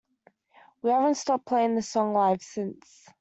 [0.81, 3.07] We haven't stopped playing the song live since.